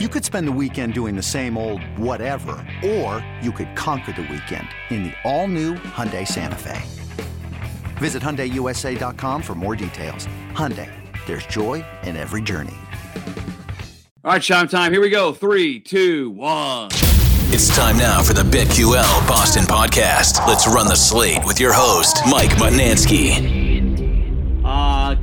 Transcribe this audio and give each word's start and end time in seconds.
You 0.00 0.08
could 0.08 0.24
spend 0.24 0.48
the 0.48 0.52
weekend 0.60 0.92
doing 0.92 1.14
the 1.14 1.22
same 1.22 1.56
old 1.56 1.80
whatever, 1.96 2.56
or 2.84 3.24
you 3.40 3.52
could 3.52 3.76
conquer 3.76 4.10
the 4.10 4.22
weekend 4.22 4.66
in 4.90 5.04
the 5.04 5.12
all-new 5.22 5.74
Hyundai 5.74 6.26
Santa 6.26 6.56
Fe. 6.58 6.82
Visit 7.98 8.20
HyundaiUSA.com 8.20 9.40
for 9.40 9.54
more 9.54 9.76
details. 9.76 10.26
Hyundai, 10.50 10.90
there's 11.26 11.46
joy 11.46 11.84
in 12.02 12.16
every 12.16 12.42
journey. 12.42 12.74
All 14.24 14.32
right, 14.32 14.42
Shime 14.42 14.66
time. 14.66 14.90
Here 14.90 15.00
we 15.00 15.10
go. 15.10 15.32
Three, 15.32 15.78
two, 15.78 16.30
one. 16.30 16.88
It's 17.52 17.68
time 17.76 17.96
now 17.96 18.20
for 18.20 18.32
the 18.32 18.42
BetQL 18.42 19.28
Boston 19.28 19.62
podcast. 19.62 20.44
Let's 20.48 20.66
run 20.66 20.88
the 20.88 20.96
slate 20.96 21.44
with 21.44 21.60
your 21.60 21.72
host, 21.72 22.18
Mike 22.28 22.50
Mutnansky. 22.58 23.63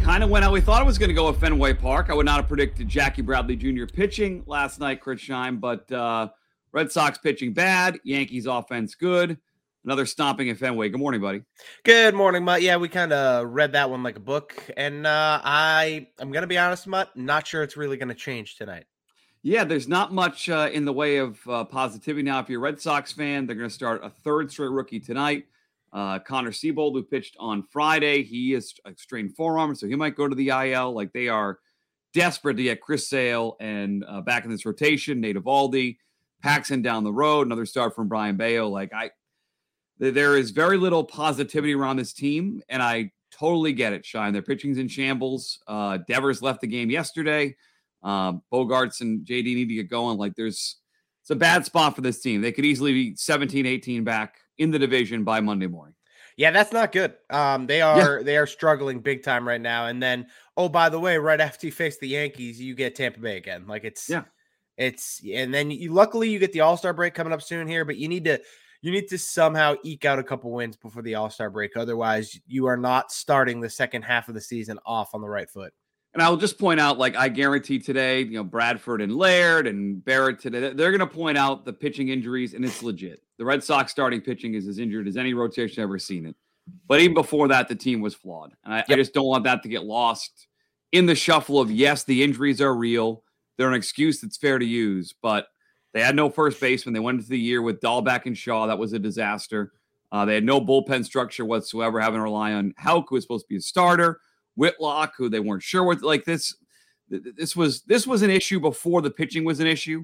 Kind 0.04 0.23
of 0.23 0.29
went 0.29 0.43
out. 0.43 0.52
We 0.52 0.61
thought 0.61 0.81
it 0.81 0.86
was 0.86 0.97
going 0.97 1.09
to 1.09 1.13
go 1.13 1.29
at 1.29 1.38
Fenway 1.38 1.73
Park. 1.73 2.09
I 2.09 2.13
would 2.13 2.25
not 2.25 2.38
have 2.38 2.47
predicted 2.47 2.88
Jackie 2.88 3.21
Bradley 3.21 3.55
Jr. 3.55 3.86
pitching 3.86 4.43
last 4.45 4.79
night, 4.79 4.99
Chris 4.99 5.21
Shime, 5.21 5.59
but 5.59 5.89
uh, 5.91 6.30
Red 6.71 6.91
Sox 6.91 7.17
pitching 7.20 7.53
bad, 7.53 7.99
Yankees 8.03 8.45
offense 8.45 8.95
good. 8.95 9.38
Another 9.85 10.05
stomping 10.05 10.49
at 10.49 10.57
Fenway. 10.57 10.90
Good 10.90 10.99
morning, 10.99 11.21
buddy. 11.21 11.43
Good 11.84 12.13
morning, 12.13 12.43
Mutt. 12.43 12.62
Yeah, 12.62 12.77
we 12.77 12.90
kind 12.90 13.13
of 13.13 13.48
read 13.49 13.73
that 13.73 13.90
one 13.90 14.03
like 14.03 14.17
a 14.17 14.21
book, 14.21 14.55
and 14.76 15.07
uh, 15.07 15.40
I 15.43 16.07
I'm 16.20 16.31
gonna 16.31 16.45
be 16.45 16.57
honest, 16.57 16.85
Mutt. 16.88 17.15
Not 17.15 17.48
sure 17.48 17.63
it's 17.63 17.77
really 17.77 17.98
gonna 17.98 18.13
change 18.13 18.57
tonight. 18.57 18.85
Yeah, 19.43 19.63
there's 19.63 19.88
not 19.88 20.13
much 20.13 20.49
uh, 20.49 20.70
in 20.71 20.85
the 20.85 20.93
way 20.93 21.18
of 21.18 21.40
uh, 21.48 21.63
positivity 21.63 22.21
now. 22.21 22.40
If 22.40 22.49
you're 22.49 22.59
a 22.59 22.63
Red 22.63 22.79
Sox 22.79 23.12
fan, 23.12 23.48
they're 23.48 23.55
going 23.55 23.70
to 23.70 23.73
start 23.73 24.04
a 24.04 24.09
third 24.09 24.52
straight 24.52 24.70
rookie 24.70 24.99
tonight. 24.99 25.45
Uh, 25.94 26.20
Connor 26.20 26.52
Seabold, 26.52 26.94
who 26.94 27.04
pitched 27.04 27.36
on 27.40 27.63
Friday, 27.63 28.23
he 28.23 28.54
is 28.54 28.73
a 28.86 28.94
strained 28.95 29.36
forearm, 29.36 29.76
so 29.76 29.88
he 29.88 29.95
might 29.95 30.16
go 30.16 30.27
to 30.27 30.36
the 30.36 30.49
IL. 30.49 30.94
Like 30.94 31.12
they 31.12 31.27
are 31.27 31.59
desperate 32.13 32.55
to 32.55 32.63
get 32.63 32.82
Chris 32.82 33.09
Sale 33.09 33.58
and 33.59 34.05
uh, 34.08 34.22
back 34.22 34.46
in 34.46 34.52
this 34.52 34.66
rotation. 34.66 35.20
Nate 35.20 35.35
Eovaldi, 35.35 35.98
Paxton 36.41 36.82
down 36.82 37.04
the 37.04 37.13
road, 37.13 37.48
another 37.48 37.66
start 37.66 37.96
from 37.96 38.07
Brayan 38.07 38.38
Bello. 38.38 38.70
Like 38.70 38.93
I, 38.93 39.12
there 39.99 40.38
is 40.38 40.52
very 40.52 40.77
little 40.77 41.04
positivity 41.04 41.74
around 41.74 41.98
this 41.98 42.13
team, 42.13 42.62
and 42.70 42.82
I 42.82 43.12
totally 43.32 43.74
get 43.74 43.93
it. 43.93 44.05
Shime, 44.05 44.34
their 44.34 44.41
pitching's 44.41 44.77
in 44.77 44.87
shambles. 44.87 45.60
Uh, 45.68 45.99
Devers 46.08 46.41
left 46.41 46.62
the 46.62 46.68
game 46.68 46.90
yesterday. 46.90 47.55
Um, 48.04 48.41
Bogaerts 48.52 49.02
and 49.02 49.26
JD 49.26 49.43
need 49.43 49.70
to 49.70 49.76
get 49.76 49.90
going. 49.90 50.18
Like 50.18 50.35
there's, 50.35 50.77
it's 51.22 51.30
a 51.30 51.36
bad 51.36 51.66
spot 51.66 51.96
for 51.96 52.02
this 52.02 52.20
team. 52.20 52.41
They 52.41 52.52
could 52.52 52.66
easily 52.66 52.94
be 52.94 53.16
17, 53.16 53.66
18 53.66 54.04
back 54.04 54.40
in 54.58 54.72
the 54.72 54.80
division 54.80 55.24
by 55.24 55.40
Monday 55.40 55.68
morning. 55.68 55.96
Yeah, 56.38 56.52
that's 56.52 56.72
not 56.72 56.91
good. 56.91 57.14
Um, 57.30 57.68
they 57.68 57.82
are 57.82 58.18
yeah. 58.18 58.24
they 58.24 58.38
are 58.38 58.48
struggling 58.48 59.00
big 59.00 59.24
time 59.24 59.48
right 59.48 59.62
now. 59.62 59.88
And 59.88 60.02
then, 60.02 60.27
oh, 60.58 60.70
by 60.70 60.90
the 60.90 60.99
way, 60.99 61.18
right 61.18 61.40
after 61.40 61.68
you 61.68 61.72
face 61.72 61.98
the 61.99 62.08
Yankees, 62.08 62.60
you 62.60 62.74
get 62.74 62.96
Tampa 62.96 63.20
Bay 63.20 63.38
again. 63.38 63.68
Like 63.68 63.84
it's 63.84 64.09
yeah, 64.09 64.24
it's 64.78 65.22
and 65.31 65.53
then 65.53 65.69
you 65.69 65.94
luckily 65.94 66.30
you 66.30 66.40
get 66.40 66.53
the 66.53 66.62
All 66.62 66.78
Star 66.78 66.94
break 66.94 67.14
coming 67.14 67.34
up 67.34 67.42
soon 67.42 67.68
here, 67.68 67.86
but 67.86 67.97
you 67.97 68.08
need 68.08 68.25
to 68.25 68.42
you 68.81 68.92
need 68.92 69.08
to 69.09 69.18
somehow 69.18 69.75
eke 69.84 70.06
out 70.06 70.19
a 70.19 70.24
couple 70.24 70.52
wins 70.52 70.75
before 70.78 71.03
the 71.03 71.16
All 71.16 71.30
Star 71.30 71.50
break. 71.50 71.78
Otherwise, 71.78 72.40
you 72.47 72.66
are 72.66 72.78
not 72.78 73.12
starting 73.12 73.59
the 73.59 73.69
second 73.69 74.02
half 74.03 74.28
of 74.28 74.34
the 74.34 74.42
season 74.42 74.80
off 74.86 75.14
on 75.14 75.22
the 75.22 75.30
right 75.30 75.50
foot. 75.50 75.74
And 76.13 76.22
I'll 76.22 76.38
just 76.38 76.59
point 76.59 76.79
out, 76.79 76.97
like 76.97 77.16
I 77.16 77.29
guarantee 77.29 77.79
today, 77.79 78.22
you 78.22 78.31
know, 78.31 78.44
Bradford 78.44 79.01
and 79.01 79.16
Laird 79.16 79.66
and 79.66 80.03
Barrett 80.03 80.40
today, 80.40 80.73
they're 80.73 80.91
going 80.91 81.00
to 81.00 81.07
point 81.07 81.38
out 81.38 81.63
the 81.63 81.72
pitching 81.72 82.09
injuries, 82.09 82.53
and 82.53 82.66
it's 82.66 82.84
legit. 82.84 83.22
The 83.38 83.45
Red 83.45 83.63
Sox 83.63 83.91
starting 83.91 84.19
pitching 84.19 84.53
is 84.53 84.68
as 84.68 84.78
injured 84.78 85.07
as 85.07 85.16
any 85.16 85.34
rotation 85.34 85.81
I've 85.81 85.88
ever 85.88 86.00
seen 86.00 86.25
it. 86.25 86.35
But 86.88 87.00
even 87.00 87.13
before 87.13 87.47
that, 87.47 87.68
the 87.68 87.75
team 87.75 88.01
was 88.01 88.13
flawed. 88.13 88.51
And 88.66 88.73
I, 88.73 88.78
yep. 88.78 88.90
I 88.90 88.95
just 88.95 89.13
don't 89.13 89.25
want 89.25 89.45
that 89.45 89.63
to 89.63 89.69
get 89.69 89.84
lost 89.84 90.47
in 90.91 91.06
the 91.06 91.16
shuffle 91.16 91.59
of 91.59 91.72
yes, 91.72 92.03
the 92.03 92.23
injuries 92.23 92.62
are 92.62 92.75
real. 92.75 93.23
They're 93.57 93.69
an 93.69 93.73
excuse 93.73 94.19
that's 94.19 94.38
fair 94.38 94.59
to 94.59 94.66
use, 94.66 95.13
but 95.22 95.47
they 95.94 96.01
had 96.01 96.16
no 96.16 96.29
first 96.29 96.59
baseman. 96.59 96.94
They 96.94 97.00
went 97.00 97.19
into 97.19 97.29
the 97.29 97.40
year 97.40 97.62
with 97.62 97.79
Dalbec 97.79 98.25
and 98.25 98.38
Shaw. 98.38 98.68
That 98.68 98.78
was 98.78 98.94
a 98.94 99.00
disaster. 99.00 99.72
Uh, 100.12 100.25
they 100.25 100.35
had 100.35 100.44
no 100.44 100.59
bullpen 100.59 101.06
structure 101.06 101.46
whatsoever, 101.46 102.00
having 102.00 102.18
to 102.18 102.24
rely 102.24 102.53
on 102.53 102.74
Houck, 102.78 103.09
who 103.09 103.16
was 103.16 103.24
supposed 103.24 103.46
to 103.46 103.50
be 103.50 103.57
a 103.57 103.62
starter. 103.62 104.19
Whitlock, 104.62 105.14
who 105.18 105.28
they 105.28 105.40
weren't 105.40 105.64
sure 105.64 105.84
what 105.84 106.04
like 106.04 106.24
this. 106.24 106.56
This 107.10 107.56
was 107.56 107.82
this 107.82 108.06
was 108.06 108.22
an 108.22 108.30
issue 108.30 108.60
before 108.60 109.02
the 109.02 109.10
pitching 109.10 109.44
was 109.44 109.60
an 109.60 109.66
issue, 109.66 110.04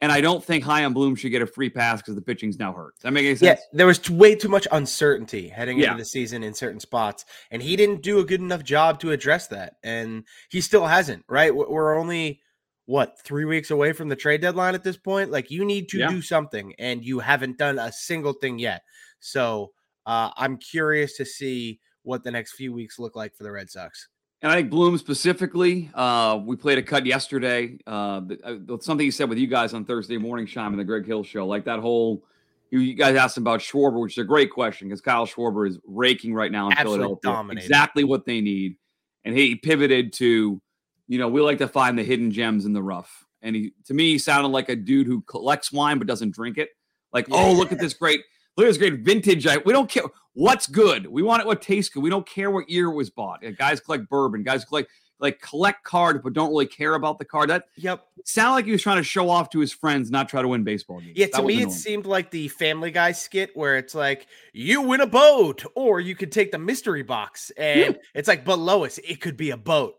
and 0.00 0.12
I 0.12 0.20
don't 0.20 0.44
think 0.44 0.62
Chaim 0.62 0.94
Bloom 0.94 1.16
should 1.16 1.30
get 1.30 1.42
a 1.42 1.46
free 1.46 1.68
pass 1.68 2.00
because 2.00 2.14
the 2.14 2.22
pitching's 2.22 2.56
now 2.56 2.72
hurt. 2.72 2.94
Does 2.94 3.02
that 3.02 3.10
make 3.10 3.26
any 3.26 3.34
sense? 3.34 3.60
Yeah, 3.60 3.76
there 3.76 3.86
was 3.86 4.08
way 4.08 4.36
too 4.36 4.48
much 4.48 4.68
uncertainty 4.70 5.48
heading 5.48 5.78
yeah. 5.78 5.88
into 5.88 5.98
the 5.98 6.06
season 6.06 6.44
in 6.44 6.54
certain 6.54 6.78
spots, 6.78 7.24
and 7.50 7.60
he 7.60 7.74
didn't 7.74 8.02
do 8.02 8.20
a 8.20 8.24
good 8.24 8.40
enough 8.40 8.62
job 8.62 9.00
to 9.00 9.10
address 9.10 9.48
that, 9.48 9.74
and 9.82 10.22
he 10.50 10.60
still 10.60 10.86
hasn't. 10.86 11.24
Right? 11.28 11.54
We're 11.54 11.98
only 11.98 12.40
what 12.86 13.20
three 13.24 13.44
weeks 13.44 13.72
away 13.72 13.92
from 13.92 14.08
the 14.08 14.16
trade 14.16 14.40
deadline 14.40 14.76
at 14.76 14.84
this 14.84 14.96
point. 14.96 15.32
Like 15.32 15.50
you 15.50 15.64
need 15.64 15.88
to 15.88 15.98
yeah. 15.98 16.08
do 16.08 16.22
something, 16.22 16.74
and 16.78 17.04
you 17.04 17.18
haven't 17.18 17.58
done 17.58 17.80
a 17.80 17.90
single 17.90 18.34
thing 18.34 18.60
yet. 18.60 18.82
So 19.18 19.72
uh, 20.06 20.30
I'm 20.36 20.56
curious 20.56 21.16
to 21.16 21.24
see 21.26 21.80
what 22.06 22.22
the 22.22 22.30
next 22.30 22.52
few 22.52 22.72
weeks 22.72 22.98
look 22.98 23.16
like 23.16 23.34
for 23.34 23.42
the 23.42 23.50
Red 23.50 23.68
Sox. 23.68 24.08
And 24.42 24.52
I 24.52 24.56
think 24.56 24.70
Bloom 24.70 24.96
specifically, 24.96 25.90
uh, 25.94 26.38
we 26.44 26.56
played 26.56 26.78
a 26.78 26.82
cut 26.82 27.04
yesterday. 27.04 27.78
Uh, 27.86 28.20
uh 28.44 28.78
something 28.80 29.04
he 29.04 29.10
said 29.10 29.28
with 29.28 29.38
you 29.38 29.46
guys 29.46 29.74
on 29.74 29.84
Thursday 29.84 30.18
morning, 30.18 30.46
Shime, 30.46 30.72
in 30.72 30.78
the 30.78 30.84
Greg 30.84 31.06
Hill 31.06 31.24
show, 31.24 31.46
like 31.46 31.64
that 31.64 31.80
whole. 31.80 32.24
You, 32.70 32.80
you 32.80 32.94
guys 32.94 33.14
asked 33.16 33.36
him 33.36 33.44
about 33.44 33.60
Schwarber, 33.60 34.00
which 34.00 34.14
is 34.14 34.22
a 34.22 34.24
great 34.24 34.50
question 34.50 34.88
because 34.88 35.00
Kyle 35.00 35.24
Schwarber 35.24 35.68
is 35.68 35.78
raking 35.86 36.34
right 36.34 36.50
now 36.50 36.66
in 36.66 36.72
Absolutely 36.72 36.98
Philadelphia. 36.98 37.20
Dominated. 37.22 37.64
Exactly 37.64 38.04
what 38.04 38.24
they 38.24 38.40
need, 38.40 38.76
and 39.24 39.36
he 39.36 39.54
pivoted 39.54 40.12
to, 40.14 40.60
you 41.06 41.18
know, 41.18 41.28
we 41.28 41.40
like 41.40 41.58
to 41.58 41.68
find 41.68 41.98
the 41.98 42.02
hidden 42.02 42.30
gems 42.30 42.66
in 42.66 42.72
the 42.72 42.82
rough. 42.82 43.24
And 43.40 43.54
he, 43.54 43.72
to 43.86 43.94
me, 43.94 44.10
he 44.10 44.18
sounded 44.18 44.48
like 44.48 44.68
a 44.68 44.76
dude 44.76 45.06
who 45.06 45.22
collects 45.22 45.72
wine 45.72 45.98
but 45.98 46.08
doesn't 46.08 46.34
drink 46.34 46.58
it. 46.58 46.70
Like, 47.12 47.28
yeah. 47.28 47.36
oh, 47.36 47.52
look 47.52 47.70
at 47.70 47.78
this 47.78 47.94
great 47.94 48.20
Look 48.56 48.66
at 48.66 48.70
this 48.70 48.78
great 48.78 49.00
vintage. 49.00 49.46
We 49.64 49.72
don't 49.72 49.90
care 49.90 50.04
what's 50.32 50.66
good. 50.66 51.06
We 51.06 51.22
want 51.22 51.42
it 51.42 51.46
what 51.46 51.62
tastes 51.62 51.92
good. 51.92 52.02
We 52.02 52.10
don't 52.10 52.26
care 52.26 52.50
what 52.50 52.68
year 52.68 52.86
it 52.86 52.94
was 52.94 53.10
bought. 53.10 53.42
Guys 53.58 53.80
collect 53.80 54.08
bourbon. 54.08 54.42
Guys 54.42 54.64
collect 54.64 54.90
like 55.18 55.40
collect 55.40 55.82
cards, 55.82 56.20
but 56.22 56.32
don't 56.32 56.50
really 56.50 56.66
care 56.66 56.94
about 56.94 57.18
the 57.18 57.24
card. 57.24 57.50
That 57.50 57.64
yep. 57.76 58.06
Sound 58.24 58.52
like 58.52 58.64
he 58.66 58.72
was 58.72 58.82
trying 58.82 58.98
to 58.98 59.02
show 59.02 59.30
off 59.30 59.50
to 59.50 59.60
his 59.60 59.72
friends, 59.72 60.10
not 60.10 60.28
try 60.28 60.42
to 60.42 60.48
win 60.48 60.64
baseball 60.64 61.00
games. 61.00 61.16
Yeah, 61.16 61.26
to 61.28 61.42
me 61.42 61.62
it 61.62 61.70
seemed 61.70 62.06
like 62.06 62.30
the 62.30 62.48
Family 62.48 62.90
Guy 62.90 63.12
skit 63.12 63.50
where 63.54 63.76
it's 63.76 63.94
like 63.94 64.26
you 64.52 64.82
win 64.82 65.00
a 65.00 65.06
boat, 65.06 65.64
or 65.74 66.00
you 66.00 66.14
could 66.14 66.32
take 66.32 66.52
the 66.52 66.58
mystery 66.58 67.02
box, 67.02 67.50
and 67.56 67.94
hmm. 67.94 68.00
it's 68.14 68.28
like, 68.28 68.44
but 68.44 68.58
Lois, 68.58 68.98
it 68.98 69.20
could 69.20 69.36
be 69.36 69.50
a 69.50 69.56
boat. 69.56 69.96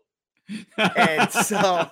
and 0.96 1.30
so 1.30 1.90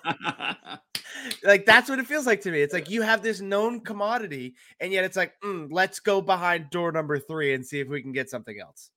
like 1.47 1.65
that's 1.65 1.89
what 1.89 1.99
it 1.99 2.07
feels 2.07 2.27
like 2.27 2.41
to 2.43 2.51
me. 2.51 2.61
It's 2.61 2.75
like 2.75 2.91
you 2.91 3.03
have 3.03 3.23
this 3.23 3.41
known 3.41 3.81
commodity, 3.81 4.55
and 4.81 4.93
yet 4.93 5.05
it's 5.05 5.17
like, 5.17 5.33
mm, 5.43 5.69
let's 5.71 6.01
go 6.01 6.21
behind 6.21 6.71
door 6.71 6.93
number 6.93 7.19
three 7.19 7.55
and 7.55 7.65
see 7.65 7.81
if 7.81 7.89
we 7.89 8.03
can 8.03 8.13
get 8.13 8.29
something 8.29 8.59
else. 8.61 8.91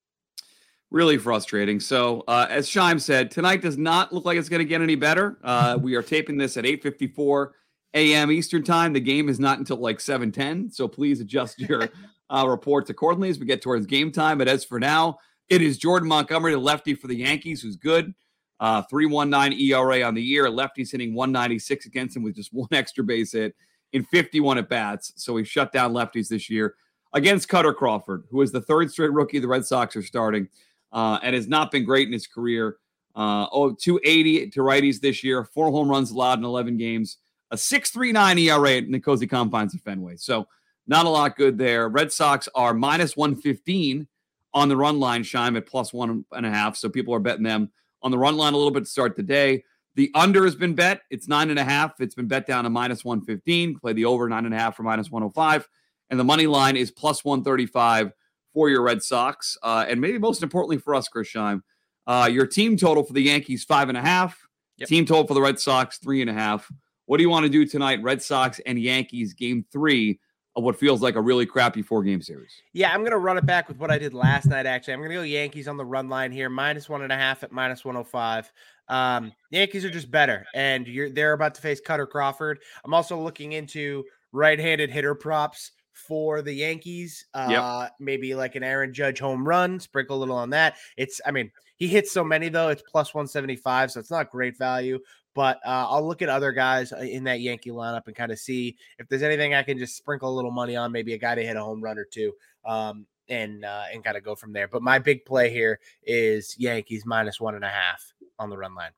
Really 0.91 1.17
frustrating. 1.17 1.79
So, 1.79 2.23
uh, 2.27 2.47
as 2.49 2.67
Shime 2.67 2.99
said, 2.99 3.29
tonight 3.29 3.61
does 3.61 3.77
not 3.77 4.11
look 4.11 4.25
like 4.25 4.37
it's 4.37 4.49
going 4.49 4.59
to 4.59 4.65
get 4.65 4.81
any 4.81 4.95
better. 4.95 5.37
Uh, 5.43 5.77
we 5.79 5.95
are 5.95 6.01
taping 6.01 6.37
this 6.37 6.57
at 6.57 6.65
8:54 6.65 7.51
a.m. 7.93 8.31
Eastern 8.31 8.63
time. 8.63 8.93
The 8.93 8.99
game 8.99 9.29
is 9.29 9.39
not 9.39 9.59
until 9.59 9.77
like 9.77 9.99
7:10, 9.99 10.73
so 10.73 10.87
please 10.87 11.21
adjust 11.21 11.59
your 11.69 11.89
uh, 12.29 12.45
reports 12.47 12.89
accordingly 12.89 13.29
as 13.29 13.39
we 13.39 13.45
get 13.45 13.61
towards 13.61 13.85
game 13.85 14.11
time. 14.11 14.37
But 14.39 14.47
as 14.47 14.65
for 14.65 14.79
now, 14.79 15.19
it 15.47 15.61
is 15.61 15.77
Jordan 15.77 16.09
Montgomery, 16.09 16.53
the 16.53 16.59
lefty 16.59 16.95
for 16.95 17.07
the 17.07 17.15
Yankees, 17.15 17.61
who's 17.61 17.75
good. 17.75 18.13
Uh, 18.59 18.81
319 18.83 19.59
ERA 19.59 20.03
on 20.03 20.13
the 20.13 20.21
year. 20.21 20.45
Lefties 20.45 20.91
hitting 20.91 21.13
196 21.13 21.85
against 21.85 22.15
him 22.15 22.23
with 22.23 22.35
just 22.35 22.53
one 22.53 22.67
extra 22.71 23.03
base 23.03 23.31
hit 23.31 23.55
in 23.93 24.03
51 24.03 24.57
at 24.57 24.69
bats. 24.69 25.13
So 25.15 25.37
he 25.37 25.43
shut 25.43 25.71
down 25.71 25.93
lefties 25.93 26.27
this 26.27 26.49
year 26.49 26.75
against 27.13 27.49
Kutter 27.49 27.75
Crawford, 27.75 28.25
who 28.29 28.41
is 28.41 28.51
the 28.51 28.61
third 28.61 28.91
straight 28.91 29.11
rookie 29.11 29.39
the 29.39 29.47
Red 29.47 29.65
Sox 29.65 29.95
are 29.95 30.03
starting 30.03 30.47
uh, 30.91 31.19
and 31.23 31.35
has 31.35 31.47
not 31.47 31.71
been 31.71 31.85
great 31.85 32.07
in 32.07 32.13
his 32.13 32.27
career. 32.27 32.77
Uh, 33.15 33.47
oh, 33.51 33.73
280 33.73 34.49
to 34.51 34.59
righties 34.61 34.99
this 34.99 35.23
year, 35.23 35.43
four 35.43 35.71
home 35.71 35.89
runs 35.89 36.11
allowed 36.11 36.39
in 36.39 36.45
11 36.45 36.77
games, 36.77 37.17
a 37.51 37.55
6.39 37.55 38.39
ERA 38.39 38.71
in 38.73 38.91
the 38.91 38.99
cozy 38.99 39.27
confines 39.27 39.73
of 39.73 39.81
Fenway. 39.81 40.15
So 40.17 40.47
not 40.87 41.05
a 41.05 41.09
lot 41.09 41.35
good 41.35 41.57
there. 41.57 41.89
Red 41.89 42.11
Sox 42.11 42.47
are 42.55 42.73
minus 42.73 43.17
115 43.17 44.07
on 44.53 44.69
the 44.69 44.77
run 44.77 44.99
line, 44.99 45.23
Shime 45.23 45.57
at 45.57 45.65
plus 45.65 45.93
one 45.93 46.25
and 46.31 46.45
a 46.45 46.49
half. 46.49 46.75
So 46.75 46.89
people 46.89 47.13
are 47.13 47.19
betting 47.19 47.43
them 47.43 47.71
on 48.01 48.11
the 48.11 48.17
run 48.17 48.37
line 48.37 48.53
a 48.53 48.57
little 48.57 48.71
bit 48.71 48.85
to 48.85 48.89
start 48.89 49.15
the 49.15 49.23
day. 49.23 49.63
The 49.95 50.11
under 50.15 50.45
has 50.45 50.55
been 50.55 50.75
bet. 50.75 51.01
It's 51.09 51.27
nine 51.27 51.49
and 51.49 51.59
a 51.59 51.63
half. 51.63 51.99
It's 51.99 52.15
been 52.15 52.27
bet 52.27 52.47
down 52.47 52.63
to 52.63 52.69
minus 52.69 53.03
115. 53.03 53.79
Play 53.79 53.93
the 53.93 54.05
over 54.05 54.29
nine 54.29 54.45
and 54.45 54.53
a 54.53 54.57
half 54.57 54.75
for 54.77 54.83
minus 54.83 55.11
105. 55.11 55.67
And 56.09 56.19
the 56.19 56.23
money 56.23 56.47
line 56.47 56.77
is 56.77 56.91
plus 56.91 57.25
135 57.25 58.13
for 58.53 58.69
your 58.69 58.81
Red 58.81 59.03
Sox. 59.03 59.57
Uh, 59.61 59.85
and 59.87 59.99
maybe 59.99 60.17
most 60.17 60.43
importantly 60.43 60.77
for 60.77 60.95
us, 60.95 61.07
Chris 61.07 61.27
Shime, 61.27 61.63
uh, 62.07 62.29
your 62.31 62.47
team 62.47 62.77
total 62.77 63.03
for 63.03 63.13
the 63.13 63.21
Yankees, 63.21 63.63
five 63.63 63.89
and 63.89 63.97
a 63.97 64.01
half. 64.01 64.39
Yep. 64.77 64.89
Team 64.89 65.05
total 65.05 65.27
for 65.27 65.33
the 65.33 65.41
Red 65.41 65.59
Sox, 65.59 65.97
three 65.97 66.21
and 66.21 66.29
a 66.29 66.33
half. 66.33 66.71
What 67.05 67.17
do 67.17 67.23
you 67.23 67.29
want 67.29 67.43
to 67.43 67.49
do 67.49 67.65
tonight? 67.65 68.01
Red 68.01 68.21
Sox 68.21 68.59
and 68.65 68.79
Yankees, 68.79 69.33
game 69.33 69.65
three 69.71 70.19
of 70.59 70.63
what 70.63 70.77
feels 70.77 71.01
like 71.01 71.15
a 71.15 71.21
really 71.21 71.45
crappy 71.45 71.81
four 71.81 72.03
game 72.03 72.21
series. 72.21 72.61
Yeah, 72.73 72.91
I'm 72.93 72.99
going 72.99 73.11
to 73.11 73.17
run 73.17 73.37
it 73.37 73.45
back 73.45 73.67
with 73.67 73.77
what 73.77 73.89
I 73.89 73.97
did 73.97 74.13
last 74.13 74.45
night, 74.45 74.65
actually. 74.65 74.93
I'm 74.93 74.99
going 74.99 75.09
to 75.09 75.15
go 75.15 75.21
Yankees 75.23 75.67
on 75.67 75.77
the 75.77 75.85
run 75.85 76.07
line 76.09 76.31
here, 76.31 76.49
minus 76.49 76.87
one 76.87 77.01
and 77.01 77.11
a 77.11 77.15
half 77.15 77.43
at 77.43 77.51
minus 77.51 77.83
105. 77.83 78.51
Um, 78.87 79.31
Yankees 79.51 79.85
are 79.85 79.89
just 79.89 80.11
better, 80.11 80.45
and 80.53 80.87
you're 80.87 81.09
they're 81.09 81.33
about 81.33 81.55
to 81.55 81.61
face 81.61 81.81
Kutter 81.81 82.07
Crawford. 82.07 82.59
I'm 82.83 82.93
also 82.93 83.19
looking 83.19 83.53
into 83.53 84.03
right-handed 84.31 84.91
hitter 84.91 85.15
props 85.15 85.71
for 86.07 86.41
the 86.41 86.53
Yankees. 86.53 87.25
Uh, 87.33 87.47
yep. 87.49 87.91
maybe 87.99 88.35
like 88.35 88.55
an 88.55 88.63
Aaron 88.63 88.93
Judge 88.93 89.19
home 89.19 89.47
run, 89.47 89.79
sprinkle 89.79 90.17
a 90.17 90.19
little 90.19 90.35
on 90.35 90.49
that. 90.51 90.75
It's, 90.97 91.21
I 91.25 91.31
mean, 91.31 91.51
he 91.75 91.87
hits 91.87 92.11
so 92.11 92.23
many 92.23 92.49
though. 92.49 92.69
It's 92.69 92.81
plus 92.81 93.13
175, 93.13 93.91
so 93.91 93.99
it's 93.99 94.11
not 94.11 94.29
great 94.29 94.57
value. 94.57 94.99
But 95.33 95.59
uh, 95.65 95.87
I'll 95.87 96.05
look 96.05 96.21
at 96.21 96.29
other 96.29 96.51
guys 96.51 96.91
uh, 96.91 96.97
in 96.97 97.23
that 97.25 97.39
Yankee 97.39 97.69
lineup 97.69 98.07
and 98.07 98.15
kind 98.15 98.31
of 98.31 98.39
see 98.39 98.75
if 98.97 99.07
there's 99.07 99.23
anything 99.23 99.53
I 99.53 99.63
can 99.63 99.77
just 99.77 99.95
sprinkle 99.95 100.29
a 100.29 100.35
little 100.35 100.51
money 100.51 100.75
on. 100.75 100.91
Maybe 100.91 101.13
a 101.13 101.17
guy 101.17 101.35
to 101.35 101.45
hit 101.45 101.55
a 101.55 101.63
home 101.63 101.81
run 101.81 101.97
or 101.97 102.05
two, 102.05 102.33
um, 102.65 103.05
and 103.29 103.63
uh, 103.63 103.83
and 103.93 104.03
kind 104.03 104.17
of 104.17 104.23
go 104.23 104.35
from 104.35 104.51
there. 104.51 104.67
But 104.67 104.81
my 104.81 104.99
big 104.99 105.23
play 105.23 105.49
here 105.51 105.79
is 106.03 106.55
Yankees 106.57 107.05
minus 107.05 107.39
one 107.39 107.55
and 107.55 107.63
a 107.63 107.69
half 107.69 108.13
on 108.39 108.49
the 108.49 108.57
run 108.57 108.75
line. 108.75 108.91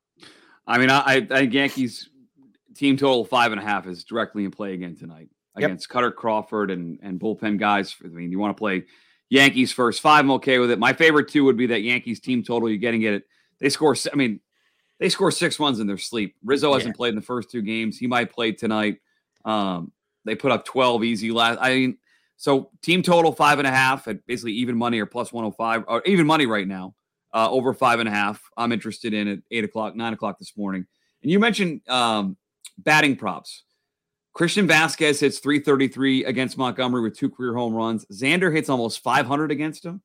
I 0.65 0.77
mean, 0.77 0.89
I, 0.89 1.03
I 1.05 1.21
think 1.25 1.53
Yankees 1.53 2.09
team 2.75 2.97
total 2.97 3.25
five 3.25 3.51
and 3.51 3.59
a 3.59 3.63
half 3.63 3.85
is 3.85 4.03
directly 4.03 4.45
in 4.45 4.51
play 4.51 4.73
again 4.73 4.95
tonight 4.95 5.29
against 5.55 5.87
yep. 5.89 6.03
Kutter 6.03 6.15
Crawford 6.15 6.71
and 6.71 6.99
and 7.01 7.19
bullpen 7.19 7.59
guys. 7.59 7.95
I 8.03 8.07
mean, 8.07 8.31
you 8.31 8.39
want 8.39 8.55
to 8.55 8.59
play 8.59 8.85
Yankees 9.29 9.71
first 9.71 10.01
five. 10.01 10.25
I'm 10.25 10.31
okay 10.31 10.59
with 10.59 10.71
it. 10.71 10.79
My 10.79 10.93
favorite 10.93 11.29
two 11.29 11.45
would 11.45 11.57
be 11.57 11.67
that 11.67 11.81
Yankees 11.81 12.19
team 12.19 12.43
total. 12.43 12.69
You're 12.69 12.77
getting 12.77 13.03
it. 13.03 13.23
They 13.59 13.69
score. 13.69 13.95
I 14.11 14.15
mean, 14.15 14.39
they 14.99 15.09
score 15.09 15.31
six 15.31 15.57
ones 15.57 15.79
in 15.79 15.87
their 15.87 15.97
sleep. 15.97 16.35
Rizzo 16.43 16.73
hasn't 16.73 16.95
played 16.95 17.09
in 17.09 17.15
the 17.15 17.21
first 17.21 17.49
two 17.49 17.61
games. 17.61 17.97
He 17.97 18.07
might 18.07 18.31
play 18.31 18.51
tonight. 18.51 18.97
Um, 19.43 19.91
they 20.25 20.35
put 20.35 20.51
up 20.51 20.65
12 20.65 21.03
easy 21.03 21.31
last. 21.31 21.57
I 21.59 21.73
mean, 21.73 21.97
so 22.37 22.69
team 22.81 23.01
total 23.01 23.31
five 23.31 23.57
and 23.57 23.67
a 23.67 23.71
half 23.71 24.07
at 24.07 24.25
basically 24.27 24.53
even 24.53 24.77
money 24.77 24.99
or 24.99 25.05
plus 25.05 25.33
105 25.33 25.85
or 25.87 26.01
even 26.05 26.27
money 26.27 26.45
right 26.45 26.67
now. 26.67 26.95
Uh, 27.33 27.49
over 27.49 27.73
five 27.73 27.99
and 27.99 28.09
a 28.09 28.11
half. 28.11 28.41
I'm 28.57 28.71
interested 28.71 29.13
in 29.13 29.27
at 29.27 29.39
eight 29.51 29.63
o'clock, 29.63 29.95
nine 29.95 30.11
o'clock 30.11 30.37
this 30.37 30.57
morning. 30.57 30.85
And 31.23 31.31
you 31.31 31.39
mentioned 31.39 31.81
um, 31.87 32.35
batting 32.77 33.15
props. 33.15 33.63
Christian 34.33 34.65
Vasquez 34.65 35.19
hits 35.19 35.39
333 35.39 36.25
against 36.25 36.57
Montgomery 36.57 37.01
with 37.01 37.17
two 37.17 37.29
career 37.29 37.53
home 37.53 37.73
runs. 37.73 38.05
Xander 38.05 38.53
hits 38.53 38.69
almost 38.69 39.03
500 39.03 39.51
against 39.51 39.85
him. 39.85 40.01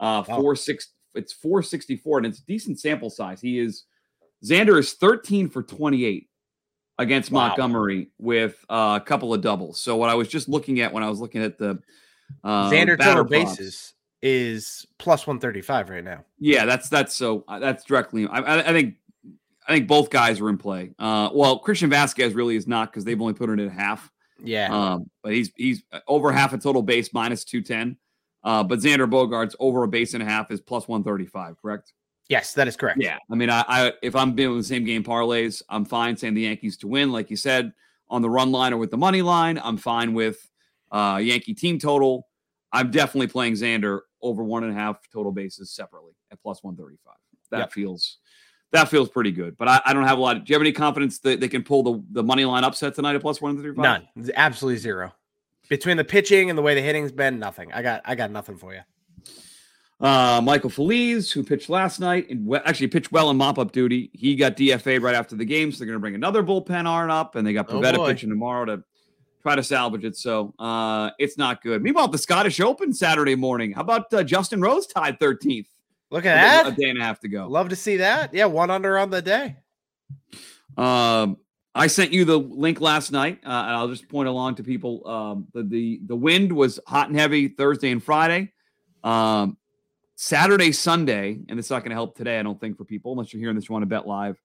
Uh, 0.00 0.24
wow. 0.26 0.40
four 0.40 0.56
six, 0.56 0.88
it's 1.14 1.32
464, 1.32 2.18
and 2.18 2.26
it's 2.26 2.40
decent 2.40 2.80
sample 2.80 3.10
size. 3.10 3.40
He 3.40 3.58
is 3.58 3.84
Xander 4.44 4.78
is 4.78 4.94
13 4.94 5.48
for 5.48 5.62
28 5.62 6.28
against 6.98 7.30
wow. 7.30 7.48
Montgomery 7.48 8.10
with 8.18 8.64
uh, 8.68 8.98
a 9.00 9.04
couple 9.04 9.32
of 9.32 9.40
doubles. 9.40 9.80
So 9.80 9.96
what 9.96 10.08
I 10.10 10.14
was 10.14 10.28
just 10.28 10.48
looking 10.48 10.80
at 10.80 10.92
when 10.92 11.02
I 11.02 11.08
was 11.08 11.20
looking 11.20 11.42
at 11.42 11.58
the 11.58 11.80
uh, 12.44 12.70
Xander 12.70 13.00
total 13.00 13.24
bases 13.24 13.94
is 14.22 14.86
plus 14.98 15.26
135 15.26 15.90
right 15.90 16.04
now. 16.04 16.24
Yeah, 16.38 16.64
that's 16.64 16.88
that's 16.88 17.14
so 17.14 17.44
uh, 17.48 17.58
that's 17.58 17.84
directly. 17.84 18.26
I, 18.26 18.58
I 18.60 18.72
think 18.72 18.96
I 19.68 19.74
think 19.74 19.86
both 19.86 20.08
guys 20.08 20.40
are 20.40 20.48
in 20.48 20.56
play. 20.56 20.94
Uh, 20.98 21.28
well, 21.32 21.58
Christian 21.58 21.90
Vasquez 21.90 22.34
really 22.34 22.56
is 22.56 22.66
not 22.66 22.90
because 22.90 23.04
they've 23.04 23.20
only 23.20 23.34
put 23.34 23.50
it 23.50 23.60
in 23.60 23.68
half. 23.68 24.10
Yeah. 24.42 24.74
Um, 24.74 25.10
but 25.22 25.32
he's 25.32 25.52
he's 25.56 25.82
over 26.06 26.32
half 26.32 26.52
a 26.52 26.58
total 26.58 26.82
base 26.82 27.12
minus 27.12 27.44
two 27.44 27.60
ten. 27.60 27.98
Uh, 28.42 28.62
but 28.62 28.78
Xander 28.78 29.10
Bogaerts 29.10 29.54
over 29.60 29.82
a 29.82 29.88
base 29.88 30.14
and 30.14 30.22
a 30.22 30.26
half 30.26 30.50
is 30.50 30.60
plus 30.60 30.88
one 30.88 31.04
thirty 31.04 31.26
five. 31.26 31.60
Correct. 31.60 31.92
Yes, 32.28 32.52
that 32.54 32.68
is 32.68 32.76
correct. 32.76 33.00
Yeah. 33.00 33.18
I 33.30 33.34
mean, 33.34 33.50
I, 33.50 33.64
I 33.68 33.92
if 34.02 34.14
I'm 34.16 34.34
doing 34.34 34.58
the 34.58 34.64
same 34.64 34.84
game 34.84 35.04
parlays, 35.04 35.62
I'm 35.68 35.84
fine 35.84 36.16
saying 36.16 36.34
the 36.34 36.42
Yankees 36.42 36.76
to 36.78 36.88
win, 36.88 37.12
like 37.12 37.30
you 37.30 37.36
said, 37.36 37.72
on 38.08 38.22
the 38.22 38.30
run 38.30 38.52
line 38.52 38.72
or 38.72 38.78
with 38.78 38.90
the 38.90 38.96
money 38.96 39.22
line. 39.22 39.60
I'm 39.62 39.76
fine 39.76 40.14
with 40.14 40.48
uh, 40.90 41.20
Yankee 41.22 41.54
team 41.54 41.78
total. 41.78 42.26
I'm 42.72 42.90
definitely 42.90 43.28
playing 43.28 43.54
Xander 43.54 44.00
over 44.22 44.42
one 44.44 44.64
and 44.64 44.72
a 44.72 44.76
half 44.76 44.98
total 45.12 45.32
bases 45.32 45.70
separately 45.72 46.12
at 46.30 46.40
plus 46.42 46.62
one 46.62 46.76
thirty 46.76 46.98
five. 47.04 47.16
That 47.50 47.58
yep. 47.58 47.72
feels 47.72 48.18
that 48.72 48.88
feels 48.88 49.08
pretty 49.08 49.32
good. 49.32 49.56
But 49.56 49.68
I, 49.68 49.80
I, 49.86 49.92
don't 49.92 50.04
have 50.04 50.18
a 50.18 50.20
lot. 50.20 50.36
Of, 50.36 50.44
do 50.44 50.50
you 50.50 50.54
have 50.54 50.62
any 50.62 50.72
confidence 50.72 51.18
that 51.20 51.40
they 51.40 51.48
can 51.48 51.62
pull 51.62 51.82
the, 51.82 52.04
the 52.12 52.22
money 52.22 52.44
line 52.44 52.64
upset 52.64 52.94
tonight 52.94 53.14
at 53.14 53.22
plus 53.22 53.40
one 53.40 53.56
thirty 53.56 53.74
five? 53.74 54.02
None. 54.16 54.32
Absolutely 54.34 54.78
zero. 54.78 55.12
Between 55.68 55.96
the 55.96 56.04
pitching 56.04 56.50
and 56.50 56.58
the 56.58 56.62
way 56.62 56.74
the 56.74 56.80
hitting's 56.80 57.12
been, 57.12 57.38
nothing. 57.38 57.72
I 57.72 57.82
got 57.82 58.02
I 58.04 58.14
got 58.14 58.30
nothing 58.30 58.56
for 58.56 58.74
you. 58.74 58.80
Uh, 60.00 60.40
Michael 60.42 60.70
Feliz, 60.70 61.32
who 61.32 61.42
pitched 61.42 61.68
last 61.68 61.98
night 61.98 62.30
and 62.30 62.54
actually 62.64 62.86
pitched 62.86 63.10
well 63.10 63.30
in 63.30 63.36
mop 63.36 63.58
up 63.58 63.72
duty, 63.72 64.10
he 64.12 64.36
got 64.36 64.56
DFA'd 64.56 65.02
right 65.02 65.14
after 65.14 65.34
the 65.34 65.44
game. 65.44 65.72
So 65.72 65.78
they're 65.78 65.86
going 65.86 65.96
to 65.96 66.00
bring 66.00 66.14
another 66.14 66.42
bullpen 66.42 66.86
arm 66.86 67.10
up, 67.10 67.34
and 67.34 67.46
they 67.46 67.52
got 67.52 67.68
oh, 67.68 67.80
Pivetta 67.80 67.98
oh 67.98 68.06
pitching 68.06 68.28
tomorrow 68.28 68.64
to 68.66 68.84
try 69.42 69.56
to 69.56 69.62
salvage 69.62 70.04
it. 70.04 70.16
So 70.16 70.54
uh, 70.58 71.10
it's 71.18 71.36
not 71.36 71.62
good. 71.62 71.82
Meanwhile, 71.82 72.08
the 72.08 72.18
Scottish 72.18 72.60
Open 72.60 72.92
Saturday 72.92 73.34
morning. 73.34 73.72
How 73.72 73.80
about 73.80 74.12
uh, 74.12 74.22
Justin 74.22 74.60
Rose 74.60 74.86
tied 74.86 75.18
13th? 75.18 75.66
Look 76.10 76.24
at 76.24 76.34
that. 76.34 76.72
A 76.72 76.76
day 76.76 76.88
and 76.88 76.98
a 76.98 77.02
half 77.02 77.20
to 77.20 77.28
go. 77.28 77.46
Love 77.48 77.68
to 77.68 77.76
see 77.76 77.98
that. 77.98 78.32
Yeah, 78.32 78.46
one 78.46 78.70
under 78.70 78.98
on 78.98 79.10
the 79.10 79.22
day. 79.22 79.56
Um, 80.76 81.36
I 81.74 81.86
sent 81.86 82.12
you 82.12 82.24
the 82.24 82.38
link 82.38 82.80
last 82.80 83.12
night, 83.12 83.40
uh, 83.44 83.48
and 83.48 83.76
I'll 83.76 83.88
just 83.88 84.08
point 84.08 84.28
along 84.28 84.56
to 84.56 84.64
people. 84.64 85.06
Um, 85.06 85.46
the, 85.52 85.62
the 85.62 86.00
the 86.06 86.16
wind 86.16 86.52
was 86.52 86.80
hot 86.86 87.08
and 87.08 87.18
heavy 87.18 87.48
Thursday 87.48 87.90
and 87.90 88.02
Friday. 88.02 88.52
Um, 89.04 89.58
Saturday, 90.16 90.72
Sunday, 90.72 91.38
and 91.48 91.58
it's 91.58 91.70
not 91.70 91.80
going 91.82 91.90
to 91.90 91.94
help 91.94 92.16
today, 92.16 92.40
I 92.40 92.42
don't 92.42 92.60
think, 92.60 92.76
for 92.76 92.84
people 92.84 93.12
unless 93.12 93.32
you're 93.32 93.40
hearing 93.40 93.54
this 93.54 93.68
you 93.68 93.72
want 93.72 93.84
to 93.84 93.86
bet 93.86 94.06
live. 94.06 94.36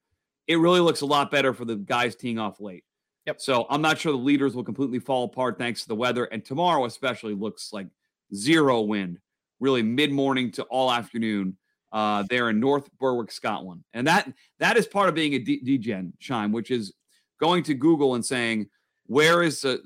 It 0.45 0.57
really 0.57 0.81
looks 0.81 1.01
a 1.01 1.05
lot 1.05 1.31
better 1.31 1.53
for 1.53 1.65
the 1.65 1.77
guys 1.77 2.15
teeing 2.15 2.37
off 2.37 2.59
late. 2.59 2.83
Yep. 3.25 3.41
So 3.41 3.65
I'm 3.69 3.81
not 3.81 3.97
sure 3.97 4.11
the 4.11 4.17
leaders 4.17 4.55
will 4.55 4.63
completely 4.63 4.99
fall 4.99 5.23
apart 5.23 5.57
thanks 5.57 5.81
to 5.81 5.87
the 5.87 5.95
weather. 5.95 6.25
And 6.25 6.45
tomorrow, 6.45 6.85
especially, 6.85 7.33
looks 7.33 7.73
like 7.73 7.87
zero 8.35 8.81
wind 8.81 9.19
really 9.63 9.81
mid 9.81 10.11
morning 10.11 10.51
to 10.51 10.63
all 10.63 10.91
afternoon 10.91 11.57
uh, 11.93 12.23
there 12.29 12.49
in 12.49 12.59
North 12.59 12.89
Berwick, 12.99 13.31
Scotland. 13.31 13.83
And 13.93 14.05
that 14.07 14.31
that 14.59 14.77
is 14.77 14.85
part 14.85 15.09
of 15.09 15.15
being 15.15 15.33
a 15.35 15.39
D- 15.39 15.79
DGen, 15.79 16.11
Shime, 16.19 16.51
which 16.51 16.69
is 16.69 16.93
going 17.39 17.63
to 17.63 17.73
Google 17.73 18.15
and 18.15 18.25
saying, 18.25 18.67
where 19.05 19.41
is 19.41 19.61
the, 19.61 19.81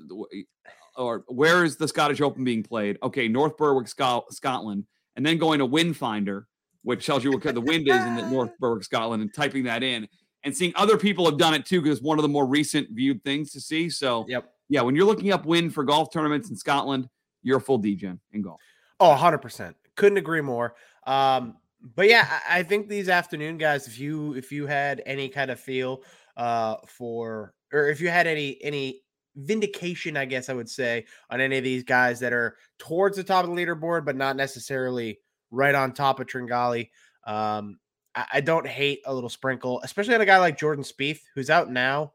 or 0.96 1.24
where 1.28 1.64
is 1.64 1.76
the 1.76 1.88
Scottish 1.88 2.20
Open 2.20 2.44
being 2.44 2.62
played? 2.62 2.98
Okay, 3.02 3.28
North 3.28 3.56
Berwick, 3.56 3.88
Scotland. 3.88 4.84
And 5.16 5.26
then 5.26 5.36
going 5.36 5.58
to 5.58 5.66
Wind 5.66 5.96
Finder, 5.96 6.46
which 6.82 7.04
tells 7.04 7.24
you 7.24 7.32
what 7.32 7.42
the 7.42 7.60
wind 7.60 7.88
is 7.88 8.04
in 8.04 8.14
the 8.14 8.30
North 8.30 8.52
Berwick, 8.60 8.84
Scotland, 8.84 9.22
and 9.22 9.34
typing 9.34 9.64
that 9.64 9.82
in 9.82 10.08
and 10.44 10.56
seeing 10.56 10.72
other 10.76 10.96
people 10.96 11.24
have 11.26 11.36
done 11.38 11.54
it 11.54 11.66
too, 11.66 11.82
because 11.82 11.98
it's 11.98 12.06
one 12.06 12.18
of 12.18 12.22
the 12.22 12.28
more 12.28 12.46
recent 12.46 12.88
viewed 12.92 13.22
things 13.24 13.50
to 13.52 13.60
see. 13.60 13.90
So, 13.90 14.24
yep. 14.28 14.52
yeah, 14.68 14.80
when 14.82 14.94
you're 14.94 15.04
looking 15.04 15.32
up 15.32 15.44
wind 15.44 15.74
for 15.74 15.84
golf 15.84 16.12
tournaments 16.12 16.50
in 16.50 16.56
Scotland, 16.56 17.08
you're 17.42 17.58
a 17.58 17.60
full 17.60 17.80
DGen 17.80 18.18
in 18.32 18.42
golf. 18.42 18.60
Oh, 19.00 19.14
100%. 19.14 19.74
Couldn't 19.96 20.18
agree 20.18 20.40
more. 20.40 20.74
Um, 21.06 21.56
but 21.94 22.08
yeah, 22.08 22.40
I 22.48 22.62
think 22.62 22.88
these 22.88 23.08
afternoon 23.08 23.56
guys, 23.58 23.86
if 23.86 23.98
you 23.98 24.34
if 24.34 24.50
you 24.50 24.66
had 24.66 25.02
any 25.06 25.28
kind 25.28 25.50
of 25.50 25.60
feel 25.60 26.02
uh 26.36 26.76
for 26.86 27.54
or 27.72 27.88
if 27.88 28.00
you 28.00 28.08
had 28.08 28.26
any 28.26 28.58
any 28.62 29.02
vindication, 29.36 30.16
I 30.16 30.24
guess 30.24 30.48
I 30.48 30.54
would 30.54 30.68
say, 30.68 31.06
on 31.30 31.40
any 31.40 31.58
of 31.58 31.64
these 31.64 31.84
guys 31.84 32.20
that 32.20 32.32
are 32.32 32.56
towards 32.78 33.16
the 33.16 33.24
top 33.24 33.44
of 33.44 33.54
the 33.54 33.56
leaderboard, 33.56 34.04
but 34.04 34.16
not 34.16 34.36
necessarily 34.36 35.20
right 35.50 35.74
on 35.74 35.92
top 35.92 36.20
of 36.20 36.26
Tringale. 36.26 36.90
Um, 37.26 37.78
I, 38.32 38.40
don't 38.40 38.66
hate 38.66 39.00
a 39.06 39.14
little 39.14 39.30
sprinkle, 39.30 39.80
especially 39.84 40.14
on 40.14 40.20
a 40.20 40.26
guy 40.26 40.38
like 40.38 40.58
Jordan 40.58 40.82
Spieth, 40.82 41.20
who's 41.34 41.50
out 41.50 41.70
now. 41.70 42.14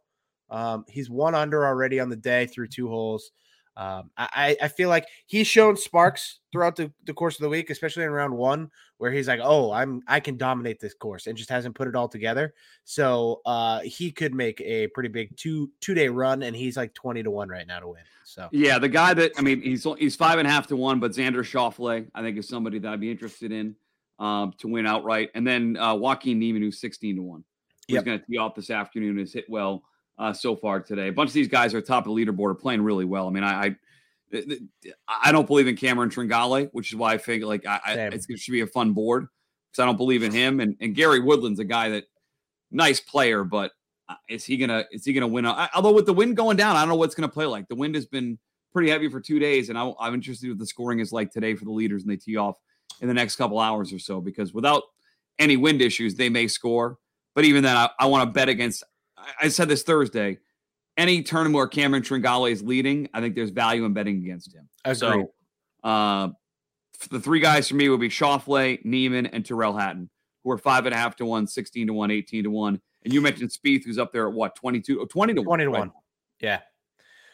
Um, 0.50 0.84
he's 0.90 1.10
one 1.10 1.34
under 1.34 1.66
already 1.66 2.00
on 2.00 2.10
the 2.10 2.16
day 2.16 2.46
through 2.46 2.68
two 2.68 2.90
holes. 2.90 3.32
Um, 3.76 4.12
I, 4.18 4.56
I 4.62 4.68
feel 4.68 4.90
like 4.90 5.08
he's 5.26 5.48
shown 5.48 5.76
sparks 5.78 6.40
throughout 6.52 6.76
the, 6.76 6.92
the 7.06 7.14
course 7.14 7.36
of 7.36 7.42
the 7.42 7.50
week, 7.50 7.72
especially 7.72 8.04
in 8.04 8.12
round 8.12 8.36
one, 8.36 8.70
where 8.98 9.12
he's 9.12 9.28
like, 9.28 9.40
"Oh, 9.42 9.72
I'm 9.72 10.02
I 10.08 10.20
can 10.20 10.38
dominate 10.38 10.80
this 10.80 10.94
course," 10.94 11.26
and 11.26 11.36
just 11.36 11.50
hasn't 11.50 11.76
put 11.76 11.88
it 11.88 11.96
all 11.96 12.08
together. 12.08 12.54
So 12.84 13.42
uh, 13.46 13.80
he 13.80 14.12
could 14.12 14.36
make 14.36 14.62
a 14.62 14.88
pretty 14.88 15.10
big 15.10 15.36
two 15.38 15.72
two 15.82 15.96
day 15.96 16.08
run, 16.08 16.44
and 16.44 16.56
he's 16.56 16.78
like 16.78 16.94
twenty 16.94 17.24
to 17.24 17.32
one 17.32 17.50
right 17.50 17.66
now 17.66 17.80
to 17.80 17.88
win. 17.88 18.04
So 18.26 18.48
yeah, 18.52 18.78
the 18.78 18.90
guy 18.90 19.16
that 19.16 19.32
I 19.38 19.42
mean, 19.42 19.62
he's 19.62 19.88
he's 19.98 20.16
five 20.16 20.38
and 20.38 20.48
a 20.48 20.52
half 20.52 20.68
to 20.68 20.76
one, 20.76 21.00
but 21.00 21.12
Xander 21.12 21.44
Schauffele, 21.44 22.08
I 22.14 22.22
think, 22.22 22.38
is 22.38 22.48
somebody 22.48 22.78
that 22.80 22.94
I'd 22.94 23.02
be 23.02 23.10
interested 23.10 23.52
in 23.52 23.76
um, 24.20 24.54
to 24.60 24.68
win 24.68 24.86
outright, 24.86 25.32
and 25.34 25.48
then 25.48 25.78
uh, 25.78 25.96
Joaquin 25.96 26.38
Niemann, 26.38 26.62
who's 26.62 26.80
sixteen 26.80 27.16
to 27.16 27.24
one, 27.24 27.44
he's 27.88 27.96
yep. 27.96 28.06
going 28.06 28.20
to 28.20 28.26
tee 28.26 28.38
off 28.38 28.54
this 28.54 28.70
afternoon, 28.70 29.18
has 29.18 29.34
hit 29.34 29.46
well 29.50 29.84
uh, 30.18 30.34
so 30.34 30.56
far 30.56 30.80
today. 30.80 31.08
A 31.08 31.14
bunch 31.14 31.30
of 31.30 31.34
these 31.34 31.48
guys 31.48 31.74
are 31.74 31.82
top 31.82 32.08
of 32.08 32.16
the 32.16 32.26
leaderboard, 32.26 32.52
are 32.52 32.56
playing 32.56 32.82
really 32.82 33.06
well. 33.06 33.28
I 33.28 33.32
mean, 33.32 33.44
I, 33.44 33.66
I, 33.66 33.76
I 35.08 35.32
don't 35.32 35.48
believe 35.48 35.68
in 35.68 35.76
Cameron 35.76 36.10
Tringale, 36.10 36.70
which 36.72 36.92
is 36.92 36.96
why 36.96 37.14
I 37.14 37.18
think 37.18 37.44
like 37.44 37.66
I, 37.66 37.80
I 37.86 37.94
it 37.94 38.40
should 38.40 38.52
be 38.52 38.62
a 38.62 38.68
fun 38.68 38.94
board 38.94 39.28
because 39.72 39.84
I 39.84 39.86
don't 39.86 39.98
believe 39.98 40.24
in 40.24 40.32
him. 40.32 40.60
And 40.60 40.76
and 40.82 40.96
Gary 40.96 41.20
Woodland's 41.20 41.60
a 41.60 41.66
guy 41.66 41.90
that 41.90 42.06
nice 42.72 43.00
player, 43.00 43.44
but 43.44 43.72
uh, 44.10 44.16
is 44.30 44.44
he 44.44 44.58
gonna 44.58 44.86
is 44.92 45.06
he 45.06 45.14
gonna 45.14 45.28
win? 45.28 45.46
I, 45.46 45.70
although 45.76 45.94
with 45.94 46.06
the 46.06 46.14
wind 46.14 46.36
going 46.36 46.58
down, 46.58 46.76
I 46.76 46.82
don't 46.82 46.90
know 46.90 46.96
what's 46.96 47.16
gonna 47.16 47.30
play 47.30 47.46
like. 47.46 47.68
The 47.68 47.76
wind 47.76 47.96
has 47.96 48.06
been 48.06 48.40
pretty 48.72 48.90
heavy 48.90 49.10
for 49.10 49.22
two 49.22 49.40
days, 49.40 49.70
and 49.70 49.78
I, 49.78 49.92
I'm 50.00 50.14
interested 50.14 50.50
what 50.50 50.58
the 50.58 50.66
scoring 50.66 51.00
is 51.00 51.12
like 51.12 51.32
today 51.32 51.56
for 51.56 51.66
the 51.66 51.72
leaders, 51.72 52.04
and 52.04 52.12
they 52.12 52.18
tee 52.18 52.38
off 52.38 52.58
in 53.02 53.08
the 53.08 53.14
next 53.14 53.36
couple 53.36 53.60
hours 53.60 53.94
or 53.94 54.00
so 54.00 54.20
because 54.20 54.54
without 54.54 54.84
any 55.40 55.58
wind 55.58 55.82
issues, 55.82 56.16
they 56.16 56.30
may 56.30 56.48
score. 56.48 56.98
But 57.36 57.46
even 57.46 57.64
then, 57.64 57.76
I, 57.76 57.90
I 58.00 58.06
want 58.08 58.28
to 58.28 58.32
bet 58.32 58.50
against 58.50 58.84
I 59.42 59.48
said 59.50 59.70
this 59.70 59.84
Thursday. 59.84 60.40
Any 60.96 61.24
tournament 61.24 61.56
where 61.56 61.68
Cameron 61.68 62.04
Tringale 62.04 62.52
is 62.52 62.62
leading, 62.62 63.10
I 63.14 63.22
think 63.22 63.36
there's 63.36 63.50
value 63.50 63.86
in 63.86 63.94
betting 63.94 64.18
against 64.18 64.54
him. 64.54 64.70
Agreed. 64.86 64.98
So, 64.98 65.34
uh, 65.84 66.30
the 67.10 67.20
three 67.20 67.40
guys 67.40 67.68
for 67.68 67.76
me 67.76 67.90
would 67.90 68.00
be 68.00 68.10
Schauffele, 68.10 68.84
Niemann, 68.86 69.26
and 69.28 69.46
Tyrrell 69.46 69.76
Hatton. 69.76 70.10
who 70.44 70.52
are 70.52 70.58
five 70.58 70.86
and 70.86 70.94
a 70.94 70.98
half 70.98 71.16
to 71.18 71.26
one, 71.26 71.48
16 71.48 71.88
to 71.88 71.94
one, 71.94 72.12
18 72.12 72.44
to 72.44 72.50
one. 72.50 72.80
And 73.04 73.14
you 73.14 73.22
mentioned 73.22 73.50
Spieth, 73.50 73.86
who's 73.86 73.98
up 73.98 74.12
there 74.12 74.28
at 74.28 74.34
what, 74.34 74.56
22, 74.56 75.06
20 75.06 75.34
to 75.34 75.42
1. 75.42 75.46
20 75.46 75.64
to 75.64 75.70
right? 75.70 75.80
1. 75.80 75.92
Yeah. 76.42 76.60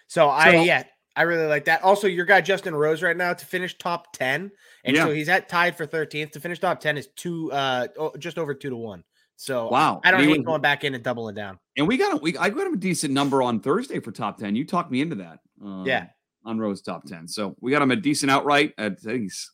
So, 0.08 0.22
so 0.22 0.30
I, 0.30 0.62
yeah, 0.62 0.84
I 1.16 1.24
really 1.24 1.48
like 1.48 1.66
that. 1.66 1.84
Also, 1.84 2.08
your 2.08 2.26
guy 2.26 2.42
Justin 2.42 2.76
Rose 2.76 3.04
right 3.04 3.18
now 3.18 3.34
to 3.34 3.46
finish 3.46 3.78
top 3.78 4.14
10. 4.14 4.52
And 4.84 4.96
yeah. 4.96 5.06
so 5.06 5.12
he's 5.12 5.30
at 5.30 5.50
tied 5.50 5.76
for 5.76 5.86
13th. 5.86 6.32
To 6.32 6.40
finish 6.40 6.60
top 6.60 6.80
10 6.80 6.98
is 6.98 7.08
two, 7.16 7.52
uh, 7.52 7.88
just 8.18 8.38
over 8.38 8.54
two 8.54 8.70
to 8.70 8.76
one. 8.76 9.04
So 9.40 9.70
wow, 9.70 10.02
I 10.04 10.12
don't 10.12 10.22
hate 10.22 10.44
going 10.44 10.60
back 10.60 10.84
in 10.84 10.94
and 10.94 11.02
doubling 11.02 11.34
down. 11.34 11.60
And 11.78 11.88
we 11.88 11.96
got 11.96 12.14
a, 12.14 12.18
we 12.18 12.38
I 12.38 12.50
got 12.50 12.68
him 12.68 12.74
a 12.74 12.78
decent 12.78 13.14
number 13.14 13.42
on 13.42 13.62
Thursday 13.62 14.02
for 14.02 14.12
top 14.12 14.38
10. 14.38 14.54
You 14.54 14.66
talked 14.66 14.92
me 14.92 15.00
into 15.00 15.16
that. 15.16 15.40
Um, 15.64 15.86
yeah. 15.86 16.08
On 16.44 16.60
Rose 16.60 16.82
top 16.82 17.06
10. 17.06 17.26
So 17.30 17.56
we 17.62 17.72
got 17.72 17.82
him 17.82 17.92
a 17.92 17.96
decent 17.96 18.30
outright 18.30 18.74
at, 18.78 18.92
I 18.92 18.96
think 18.96 19.22
he's 19.22 19.50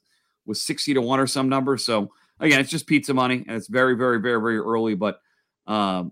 was 0.47 0.59
60 0.63 0.95
to 0.95 1.01
one 1.01 1.19
or 1.19 1.27
some 1.27 1.49
number. 1.49 1.77
So 1.77 2.11
again, 2.39 2.59
it's 2.59 2.71
just 2.71 2.87
pizza 2.87 3.13
money 3.13 3.45
and 3.47 3.55
it's 3.55 3.67
very, 3.67 3.95
very, 3.95 4.19
very, 4.19 4.41
very 4.41 4.57
early, 4.57 4.95
but 4.95 5.19
um, 5.67 6.11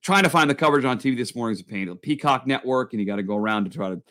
trying 0.00 0.22
to 0.22 0.30
find 0.30 0.48
the 0.48 0.54
coverage 0.54 0.86
on 0.86 0.98
TV 0.98 1.14
this 1.14 1.36
morning 1.36 1.54
is 1.54 1.60
a 1.60 1.64
pain. 1.64 1.94
Peacock 1.98 2.46
Network, 2.46 2.94
and 2.94 3.00
you 3.00 3.06
got 3.06 3.16
to 3.16 3.22
go 3.22 3.36
around 3.36 3.64
to 3.64 3.70
try 3.70 3.90
to 3.90 4.02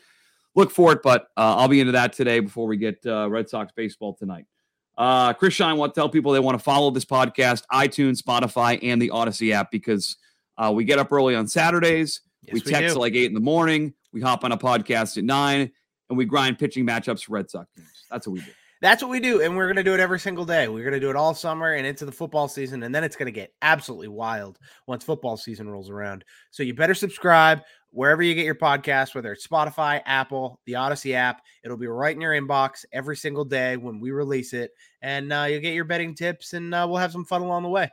look 0.53 0.69
for 0.69 0.91
it. 0.91 0.99
But 1.01 1.23
uh, 1.37 1.55
I'll 1.57 1.67
be 1.67 1.79
into 1.79 1.93
that 1.93 2.13
today 2.13 2.39
before 2.39 2.67
we 2.67 2.77
get 2.77 3.03
uh, 3.05 3.27
Red 3.31 3.49
Sox 3.49 3.71
baseball 3.75 4.13
tonight. 4.13 4.45
Uh, 5.01 5.33
Chris 5.33 5.57
Scheim 5.57 5.77
want 5.77 5.95
to 5.95 5.99
tell 5.99 6.07
people 6.07 6.31
they 6.31 6.39
want 6.39 6.55
to 6.55 6.63
follow 6.63 6.91
this 6.91 7.05
podcast, 7.05 7.63
iTunes, 7.73 8.21
Spotify, 8.21 8.77
and 8.83 9.01
the 9.01 9.09
Odyssey 9.09 9.51
app 9.51 9.71
because 9.71 10.15
uh, 10.59 10.71
we 10.71 10.85
get 10.85 10.99
up 10.99 11.11
early 11.11 11.33
on 11.33 11.47
Saturdays. 11.47 12.21
Yes, 12.43 12.53
we 12.53 12.61
text 12.61 12.93
we 12.93 13.01
like 13.01 13.15
eight 13.15 13.25
in 13.25 13.33
the 13.33 13.39
morning. 13.39 13.95
We 14.13 14.21
hop 14.21 14.43
on 14.43 14.51
a 14.51 14.57
podcast 14.59 15.17
at 15.17 15.23
nine, 15.23 15.71
and 16.09 16.17
we 16.19 16.25
grind 16.25 16.59
pitching 16.59 16.85
matchups 16.85 17.23
for 17.23 17.33
Red 17.33 17.49
Sox 17.49 17.67
games. 17.75 17.89
That's 18.11 18.27
what 18.27 18.33
we 18.33 18.41
do. 18.41 18.51
That's 18.79 19.01
what 19.01 19.09
we 19.09 19.19
do, 19.19 19.41
and 19.41 19.57
we're 19.57 19.65
going 19.65 19.77
to 19.77 19.83
do 19.83 19.95
it 19.95 19.99
every 19.99 20.19
single 20.19 20.45
day. 20.45 20.67
We're 20.67 20.83
going 20.83 20.93
to 20.93 20.99
do 20.99 21.09
it 21.09 21.15
all 21.15 21.33
summer 21.33 21.73
and 21.73 21.87
into 21.87 22.05
the 22.05 22.11
football 22.11 22.47
season, 22.47 22.83
and 22.83 22.93
then 22.93 23.03
it's 23.03 23.15
going 23.15 23.25
to 23.25 23.31
get 23.31 23.55
absolutely 23.63 24.07
wild 24.07 24.59
once 24.85 25.03
football 25.03 25.35
season 25.35 25.67
rolls 25.67 25.89
around. 25.89 26.23
So 26.51 26.61
you 26.61 26.75
better 26.75 26.93
subscribe 26.93 27.61
wherever 27.91 28.21
you 28.23 28.33
get 28.33 28.45
your 28.45 28.55
podcast, 28.55 29.13
whether 29.13 29.31
it's 29.31 29.45
Spotify, 29.45 30.01
Apple, 30.05 30.59
the 30.65 30.75
Odyssey 30.75 31.15
app. 31.15 31.41
It'll 31.63 31.77
be 31.77 31.87
right 31.87 32.15
in 32.15 32.21
your 32.21 32.33
inbox 32.33 32.85
every 32.91 33.15
single 33.15 33.45
day 33.45 33.77
when 33.77 33.99
we 33.99 34.11
release 34.11 34.53
it, 34.53 34.71
and 35.01 35.31
uh, 35.31 35.45
you'll 35.49 35.61
get 35.61 35.73
your 35.73 35.85
betting 35.85 36.15
tips, 36.15 36.53
and 36.53 36.73
uh, 36.73 36.85
we'll 36.89 36.97
have 36.97 37.11
some 37.11 37.25
fun 37.25 37.41
along 37.41 37.63
the 37.63 37.69
way. 37.69 37.89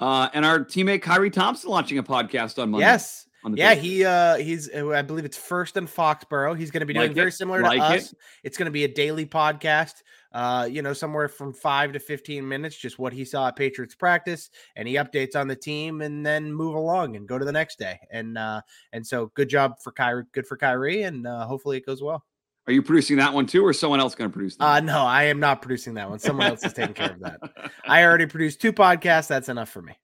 Uh, 0.00 0.28
and 0.32 0.44
our 0.44 0.60
teammate 0.60 1.02
Kyrie 1.02 1.30
Thompson 1.30 1.70
launching 1.70 1.98
a 1.98 2.02
podcast 2.02 2.62
on 2.62 2.70
Monday. 2.70 2.86
Yes. 2.86 3.27
Yeah, 3.54 3.74
he 3.74 4.04
uh 4.04 4.36
he's 4.36 4.68
uh, 4.74 4.90
I 4.90 5.02
believe 5.02 5.24
it's 5.24 5.36
first 5.36 5.76
in 5.76 5.86
Foxborough. 5.86 6.58
He's 6.58 6.70
going 6.70 6.80
to 6.80 6.86
be 6.86 6.94
doing 6.94 7.08
like 7.08 7.14
very 7.14 7.32
similar 7.32 7.62
like 7.62 7.78
to 7.78 7.84
us. 7.84 8.12
It. 8.12 8.18
It's 8.44 8.58
going 8.58 8.66
to 8.66 8.72
be 8.72 8.84
a 8.84 8.88
daily 8.88 9.26
podcast 9.26 9.94
uh, 10.32 10.68
you 10.70 10.82
know, 10.82 10.92
somewhere 10.92 11.28
from 11.28 11.52
five 11.52 11.92
to 11.92 11.98
15 11.98 12.46
minutes, 12.46 12.76
just 12.76 12.98
what 12.98 13.12
he 13.12 13.24
saw 13.24 13.48
at 13.48 13.56
Patriots 13.56 13.94
practice, 13.94 14.50
any 14.76 14.94
updates 14.94 15.34
on 15.34 15.48
the 15.48 15.56
team, 15.56 16.02
and 16.02 16.24
then 16.24 16.52
move 16.52 16.74
along 16.74 17.16
and 17.16 17.26
go 17.26 17.38
to 17.38 17.44
the 17.44 17.52
next 17.52 17.78
day. 17.78 17.98
And 18.10 18.36
uh, 18.36 18.60
and 18.92 19.06
so 19.06 19.32
good 19.34 19.48
job 19.48 19.80
for 19.82 19.92
Kyrie, 19.92 20.24
good 20.32 20.46
for 20.46 20.56
Kyrie, 20.56 21.02
and 21.02 21.26
uh, 21.26 21.46
hopefully 21.46 21.78
it 21.78 21.86
goes 21.86 22.02
well. 22.02 22.24
Are 22.66 22.72
you 22.72 22.82
producing 22.82 23.16
that 23.16 23.32
one 23.32 23.46
too, 23.46 23.64
or 23.64 23.72
someone 23.72 24.00
else 24.00 24.14
going 24.14 24.30
to 24.30 24.32
produce 24.32 24.56
that? 24.56 24.64
Uh, 24.64 24.80
no, 24.80 25.00
I 25.00 25.24
am 25.24 25.40
not 25.40 25.62
producing 25.62 25.94
that 25.94 26.10
one. 26.10 26.18
Someone 26.18 26.48
else 26.48 26.62
is 26.62 26.74
taking 26.74 26.94
care 26.94 27.12
of 27.12 27.20
that. 27.20 27.40
I 27.86 28.02
already 28.04 28.26
produced 28.26 28.60
two 28.60 28.74
podcasts. 28.74 29.28
That's 29.28 29.48
enough 29.48 29.70
for 29.70 29.80
me. 29.80 29.94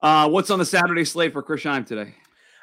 Uh, 0.00 0.28
what's 0.28 0.50
on 0.50 0.58
the 0.58 0.66
Saturday 0.66 1.04
slate 1.04 1.32
for 1.32 1.42
Chris 1.42 1.62
Scheim 1.62 1.86
today? 1.86 2.14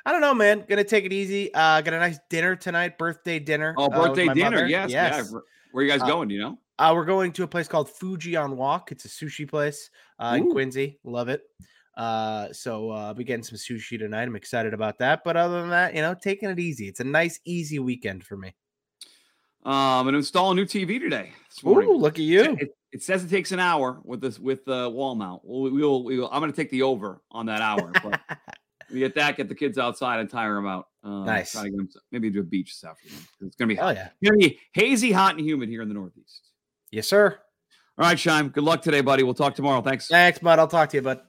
I 0.06 0.12
don't 0.12 0.22
know, 0.22 0.34
man. 0.34 0.66
Gonna 0.68 0.84
take 0.84 1.06
it 1.06 1.14
easy. 1.14 1.54
Uh, 1.54 1.82
got 1.82 1.94
a 1.94 2.00
nice 2.00 2.20
dinner 2.30 2.56
tonight, 2.56 2.98
birthday 2.98 3.40
dinner. 3.40 3.76
Oh, 3.78 3.86
uh, 3.86 3.90
birthday 3.90 4.28
uh, 4.28 4.34
dinner. 4.34 4.52
Mother. 4.52 4.68
Yes, 4.68 4.90
yes. 4.90 5.30
Yeah. 5.32 5.40
Where 5.72 5.82
are 5.82 5.86
you 5.86 5.92
guys 5.92 6.02
uh, 6.02 6.08
going? 6.08 6.28
Do 6.28 6.36
you 6.36 6.42
know? 6.42 6.58
Uh, 6.80 6.94
we're 6.96 7.06
going 7.06 7.32
to 7.34 7.44
a 7.44 7.48
place 7.48 7.68
called 7.68 7.90
Fuji 7.90 8.36
on 8.36 8.58
Walk. 8.58 8.92
It's 8.92 9.06
a 9.06 9.08
sushi 9.08 9.48
place 9.48 9.90
uh, 10.20 10.36
in 10.38 10.52
Quincy. 10.52 11.00
Love 11.04 11.30
it. 11.30 11.44
Uh, 11.96 12.52
so 12.54 12.92
uh, 12.92 13.08
I'll 13.08 13.14
be 13.14 13.24
getting 13.24 13.44
some 13.44 13.58
sushi 13.58 14.00
tonight. 14.00 14.24
I'm 14.24 14.36
excited 14.36 14.74
about 14.74 14.98
that. 15.00 15.24
But 15.24 15.38
other 15.38 15.62
than 15.62 15.70
that, 15.70 15.94
you 15.94 16.02
know, 16.02 16.16
taking 16.16 16.50
it 16.50 16.60
easy. 16.60 16.88
It's 16.88 17.00
a 17.00 17.04
nice, 17.04 17.40
easy 17.46 17.78
weekend 17.78 18.24
for 18.24 18.36
me. 18.36 18.56
Um, 19.64 19.74
I'm 19.74 20.06
gonna 20.06 20.18
install 20.18 20.52
a 20.52 20.56
new 20.56 20.66
TV 20.66 21.00
today. 21.00 21.34
Ooh, 21.64 21.96
look 21.96 22.16
at 22.16 22.26
you. 22.26 22.58
It, 22.60 22.76
it, 22.92 23.04
says 23.04 23.24
it 23.24 23.30
takes 23.30 23.52
an 23.52 23.60
hour 23.60 24.00
with 24.04 24.20
this 24.20 24.40
with 24.40 24.66
the 24.66 24.90
wall 24.90 25.14
mount. 25.14 25.42
We'll, 25.44 25.72
we'll, 25.72 26.04
we'll, 26.04 26.30
I'm 26.32 26.40
gonna 26.40 26.52
take 26.52 26.72
the 26.72 26.82
over 26.82 27.22
on 27.30 27.46
that 27.46 27.62
hour. 27.62 27.92
But 28.04 28.20
we 28.92 29.00
get 29.00 29.16
that, 29.16 29.38
get 29.38 29.50
the 29.50 29.56
kids 29.56 29.78
outside 29.78 30.20
and 30.20 30.30
tire 30.30 30.56
them 30.56 30.68
out. 30.68 30.88
Uh, 31.04 31.24
nice. 31.24 31.52
Try 31.52 31.64
to 31.64 31.70
get 31.70 31.78
them, 31.78 31.90
maybe 32.12 32.32
to 32.32 32.40
a 32.40 32.44
beach 32.44 32.74
this 32.76 32.90
afternoon. 32.90 33.20
It's 33.42 33.56
gonna 33.56 33.68
be 33.68 33.76
hot. 33.76 33.96
Yeah. 33.96 34.10
It's 34.22 34.30
gonna 34.30 34.38
be 34.38 34.60
hazy, 34.74 35.12
hot, 35.12 35.36
and 35.38 35.46
humid 35.46 35.70
here 35.70 35.82
in 35.82 35.88
the 35.88 35.94
Northeast. 35.94 36.50
Yes, 36.92 37.08
sir. 37.08 37.40
All 37.98 38.06
right, 38.06 38.18
Scheim. 38.18 38.52
Good 38.52 38.64
luck 38.64 38.82
today, 38.82 39.02
buddy. 39.02 39.24
We'll 39.24 39.34
talk 39.34 39.56
tomorrow. 39.56 39.82
Thanks. 39.82 40.08
Thanks, 40.08 40.40
bud. 40.40 40.60
I'll 40.60 40.68
talk 40.68 40.90
to 40.90 40.98
you, 40.98 41.02
bud. 41.02 41.22